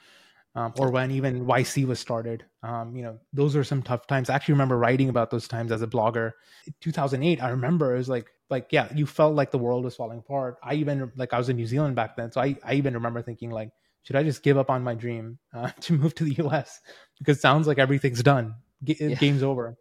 [0.55, 2.45] um, or when even YC was started.
[2.63, 4.29] Um, you know, those are some tough times.
[4.29, 6.33] I actually remember writing about those times as a blogger.
[6.67, 9.97] In 2008, I remember it was like, like yeah, you felt like the world was
[9.97, 10.59] falling apart.
[10.63, 13.23] I even like I was in New Zealand back then, so I I even remember
[13.23, 13.71] thinking like,
[14.03, 16.81] should I just give up on my dream uh, to move to the US
[17.19, 19.15] because sounds like everything's done, G- yeah.
[19.15, 19.79] game's over.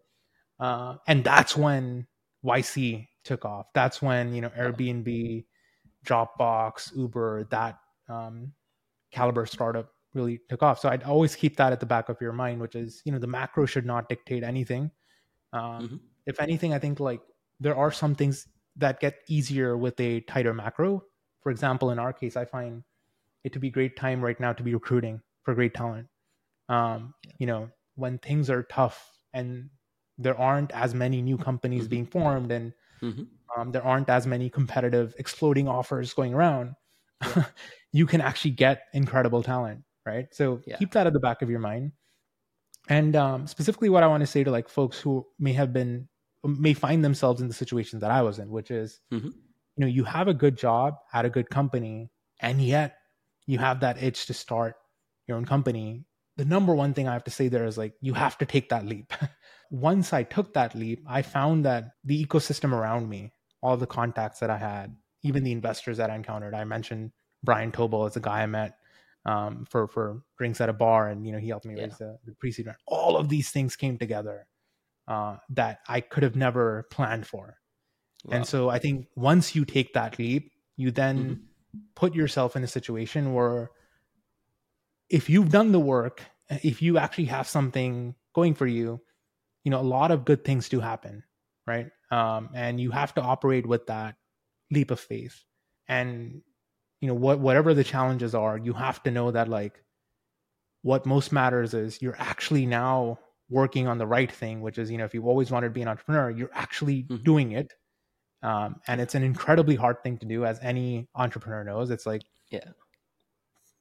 [0.58, 2.08] Uh, and that's when
[2.46, 3.66] YC took off.
[3.74, 5.44] That's when you know Airbnb,
[6.06, 8.54] Dropbox, Uber, that um,
[9.12, 10.80] caliber startup really took off.
[10.80, 13.20] So I'd always keep that at the back of your mind, which is, you know,
[13.20, 14.92] the macro should not dictate anything.
[15.54, 15.96] Um, mm-hmm.
[16.26, 17.22] If anything, I think like
[17.60, 18.48] there are some things
[18.78, 21.04] that get easier with a tighter macro.
[21.42, 22.84] For example, in our case, I find
[23.44, 26.08] it to be great time right now to be recruiting for great talent.
[26.70, 27.32] Um, yeah.
[27.40, 29.70] You know, when things are tough and
[30.18, 31.90] there aren't as many new companies mm-hmm.
[31.90, 33.24] being formed and mm-hmm.
[33.60, 36.76] um, there aren't as many competitive exploding offers going around,
[37.24, 37.46] yeah.
[37.92, 40.28] you can actually get incredible talent right?
[40.32, 40.78] So yeah.
[40.78, 41.92] keep that at the back of your mind.
[42.90, 46.08] And um, specifically, what I want to say to like folks who may have been
[46.44, 49.28] may find themselves in the situation that I was in, which is, mm-hmm.
[49.28, 49.34] you
[49.78, 52.10] know, you have a good job at a good company,
[52.42, 52.98] and yet
[53.46, 54.76] you have that itch to start
[55.28, 56.06] your own company.
[56.38, 58.70] The number one thing I have to say there is like you have to take
[58.70, 59.14] that leap.
[59.72, 64.40] Once I took that leap, I found that the ecosystem around me, all the contacts
[64.40, 67.12] that I had, even the investors that I encountered, I mentioned
[67.44, 68.74] Brian Tobel as a guy I met
[69.26, 71.84] um, for for drinks at a bar, and you know he helped me yeah.
[71.84, 72.78] raise the, the pre-seed round.
[72.88, 74.48] All of these things came together
[75.08, 77.58] uh, that I could have never planned for,
[78.26, 78.38] wow.
[78.38, 81.80] and so I think once you take that leap, you then mm-hmm.
[81.96, 83.72] put yourself in a situation where
[85.10, 89.02] if you've done the work, if you actually have something going for you,
[89.64, 91.24] you know a lot of good things do happen,
[91.68, 91.88] right?
[92.10, 94.16] Um, and you have to operate with that
[94.72, 95.44] leap of faith
[95.88, 96.42] and
[97.02, 99.84] you know what whatever the challenges are you have to know that like
[100.84, 104.98] what most matters is you're actually now working on the right thing which is you
[104.98, 107.24] know if you've always wanted to be an entrepreneur you're actually mm-hmm.
[107.24, 107.74] doing it.
[108.44, 111.92] Um, and it's an incredibly hard thing to do as any entrepreneur knows.
[111.92, 112.72] It's like yeah.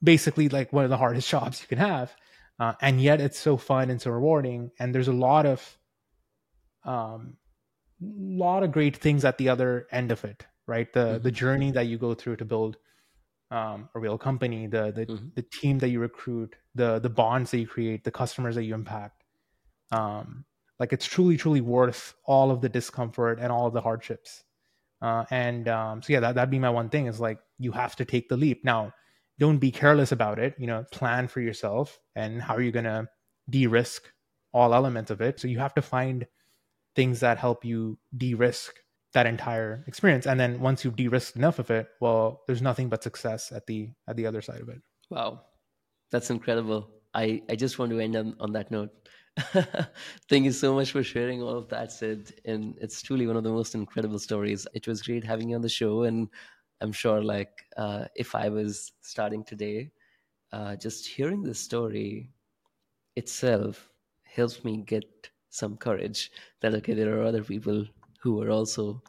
[0.03, 2.15] basically like one of the hardest jobs you can have.
[2.59, 5.79] Uh, and yet it's so fun and so rewarding and there's a lot of
[6.85, 7.37] um
[8.03, 10.93] lot of great things at the other end of it right?
[10.93, 11.23] The mm-hmm.
[11.25, 12.77] the journey that you go through to build
[13.51, 15.27] um, a real company, the the, mm-hmm.
[15.35, 18.75] the team that you recruit, the the bonds that you create, the customers that you
[18.75, 19.25] impact.
[19.93, 20.45] Um,
[20.79, 24.45] like it's truly truly worth all of the discomfort and all of the hardships.
[25.03, 27.97] Uh, and um, so yeah, that that'd be my one thing is like you have
[27.97, 28.65] to take the leap.
[28.65, 28.93] Now,
[29.39, 30.55] don't be careless about it.
[30.59, 33.09] You know, plan for yourself and how are you gonna
[33.49, 34.05] de-risk
[34.53, 35.41] all elements of it.
[35.41, 36.27] So you have to find
[36.95, 38.75] things that help you de-risk
[39.13, 43.03] that entire experience and then once you've de-risked enough of it well there's nothing but
[43.03, 44.81] success at the at the other side of it
[45.11, 45.41] wow
[46.11, 48.91] that's incredible i i just want to end on, on that note
[50.29, 52.41] Thank you so much for sharing all of that, Sid.
[52.45, 54.67] And it's truly one of the most incredible stories.
[54.75, 56.03] It was great having you on the show.
[56.03, 56.29] And
[56.81, 59.93] I'm sure, like, uh, if I was starting today,
[60.53, 62.31] uh, just hearing this story
[63.17, 63.91] itself
[64.25, 65.05] helps me get
[65.51, 66.31] some courage
[66.61, 67.85] that, okay, there are other people
[68.23, 69.03] who are also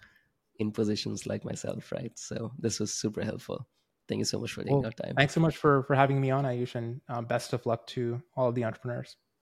[0.60, 2.12] in positions like myself, right?
[2.18, 3.68] So this was super helpful.
[4.08, 5.16] Thank you so much for taking Well, our time.
[5.16, 8.22] thanks so much for for having me on, Ayush, and um, best of luck to
[8.36, 9.16] all of the entrepreneurs.